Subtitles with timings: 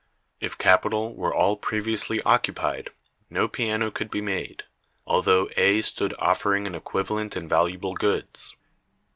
[0.39, 2.89] If capital were all previously occupied,
[3.29, 4.63] no piano could be made,
[5.05, 8.55] although A stood offering an equivalent in valuable goods.